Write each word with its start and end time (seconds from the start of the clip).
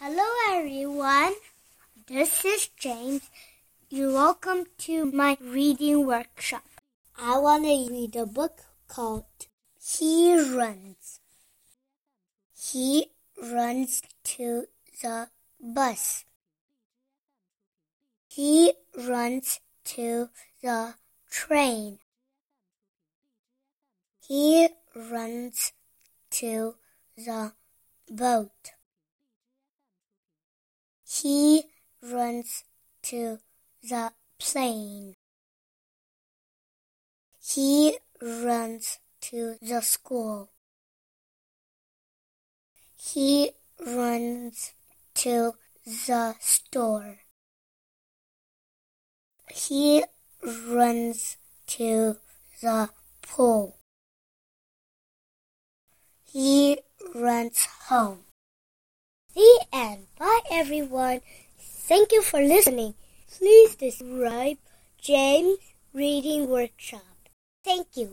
Hello, 0.00 0.22
everyone. 0.52 1.34
This 2.06 2.44
is 2.44 2.68
James. 2.78 3.28
You're 3.90 4.12
welcome 4.12 4.66
to 4.86 5.10
my 5.10 5.36
reading 5.40 6.06
workshop. 6.06 6.62
I 7.20 7.36
want 7.38 7.64
to 7.64 7.88
read 7.90 8.14
a 8.14 8.24
book 8.24 8.60
called 8.86 9.24
He 9.82 10.38
Runs. 10.38 11.18
He 12.56 13.10
runs 13.42 14.02
to 14.22 14.66
the 15.02 15.30
bus. 15.60 16.24
He 18.28 18.74
runs 18.96 19.58
to 19.96 20.28
the 20.62 20.94
train. 21.28 21.98
He 24.28 24.68
runs 24.94 25.72
to 26.30 26.76
the 27.16 27.52
boat. 28.08 28.77
He 31.10 31.64
runs 32.02 32.64
to 33.04 33.38
the 33.82 34.12
plane. 34.38 35.16
He 37.42 37.98
runs 38.20 38.98
to 39.22 39.56
the 39.62 39.80
school. 39.80 40.50
He 42.94 43.52
runs 43.80 44.74
to 45.14 45.54
the 45.86 46.34
store. 46.40 47.20
He 49.50 50.04
runs 50.68 51.38
to 51.68 52.16
the 52.60 52.90
pool. 53.22 53.76
He 56.30 56.78
runs 57.14 57.66
home. 57.88 58.24
The 59.34 59.66
end. 59.72 59.97
Everyone. 60.58 61.20
Thank 61.60 62.10
you 62.10 62.20
for 62.20 62.40
listening. 62.40 62.94
Please 63.30 63.76
subscribe 63.78 64.56
James 65.00 65.58
Reading 65.94 66.48
Workshop. 66.48 67.28
Thank 67.64 67.86
you. 67.94 68.06